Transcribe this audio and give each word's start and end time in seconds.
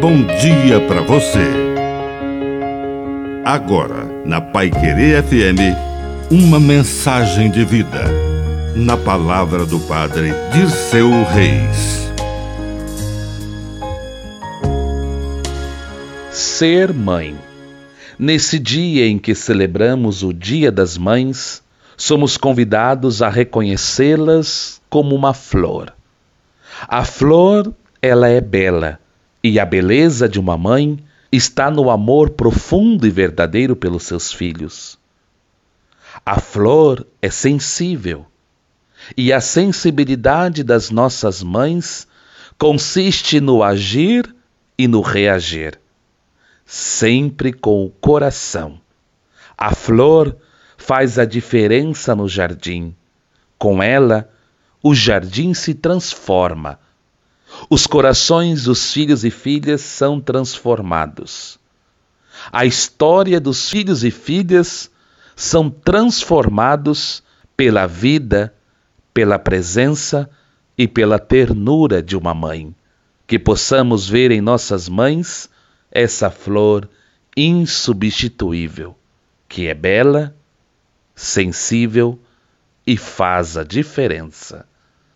bom 0.00 0.22
dia 0.40 0.80
para 0.88 1.02
você. 1.02 1.46
Agora, 3.44 4.06
na 4.24 4.40
Pai 4.40 4.70
Querer 4.70 5.22
FM, 5.22 5.76
uma 6.30 6.58
mensagem 6.58 7.50
de 7.50 7.66
vida. 7.66 8.06
Na 8.74 8.96
palavra 8.96 9.66
do 9.66 9.78
Padre 9.80 10.32
Dirceu 10.54 11.10
Reis. 11.24 12.10
Ser 16.30 16.94
mãe. 16.94 17.36
Nesse 18.18 18.58
dia 18.58 19.06
em 19.06 19.18
que 19.18 19.34
celebramos 19.34 20.22
o 20.22 20.32
Dia 20.32 20.72
das 20.72 20.96
Mães, 20.96 21.62
somos 21.94 22.38
convidados 22.38 23.20
a 23.20 23.28
reconhecê-las 23.28 24.80
como 24.88 25.14
uma 25.14 25.34
flor. 25.34 25.92
A 26.88 27.04
flor, 27.04 27.74
ela 28.00 28.28
é 28.30 28.40
bela 28.40 28.98
e 29.42 29.58
a 29.58 29.64
beleza 29.64 30.28
de 30.28 30.38
uma 30.38 30.56
mãe 30.56 30.98
está 31.32 31.70
no 31.70 31.90
amor 31.90 32.30
profundo 32.30 33.06
e 33.06 33.10
verdadeiro 33.10 33.74
pelos 33.74 34.04
seus 34.04 34.32
filhos. 34.32 34.98
A 36.26 36.40
flor 36.40 37.06
é 37.22 37.30
sensível, 37.30 38.26
e 39.16 39.32
a 39.32 39.40
sensibilidade 39.40 40.62
das 40.62 40.90
nossas 40.90 41.42
mães 41.42 42.06
consiste 42.58 43.40
no 43.40 43.62
agir 43.62 44.34
e 44.76 44.86
no 44.86 45.00
reagir, 45.00 45.80
sempre 46.66 47.52
com 47.52 47.84
o 47.84 47.90
coração. 47.90 48.78
A 49.56 49.74
flor 49.74 50.36
faz 50.76 51.18
a 51.18 51.24
diferença 51.24 52.14
no 52.14 52.28
jardim. 52.28 52.94
Com 53.58 53.82
ela, 53.82 54.30
o 54.82 54.94
jardim 54.94 55.54
se 55.54 55.74
transforma 55.74 56.78
os 57.68 57.86
corações 57.86 58.64
dos 58.64 58.92
filhos 58.92 59.24
e 59.24 59.30
filhas 59.30 59.80
são 59.80 60.20
transformados. 60.20 61.58
A 62.52 62.64
história 62.64 63.40
dos 63.40 63.68
filhos 63.68 64.04
e 64.04 64.10
filhas 64.10 64.90
são 65.36 65.70
transformados 65.70 67.22
pela 67.56 67.86
vida, 67.86 68.54
pela 69.12 69.38
presença 69.38 70.30
e 70.76 70.88
pela 70.88 71.18
ternura 71.18 72.02
de 72.02 72.16
uma 72.16 72.34
mãe. 72.34 72.74
Que 73.26 73.38
possamos 73.38 74.08
ver 74.08 74.30
em 74.30 74.40
nossas 74.40 74.88
mães 74.88 75.48
essa 75.90 76.30
flor 76.30 76.88
insubstituível, 77.36 78.96
que 79.48 79.66
é 79.66 79.74
bela, 79.74 80.34
sensível 81.14 82.18
e 82.86 82.96
faz 82.96 83.56
a 83.56 83.64
diferença. 83.64 84.66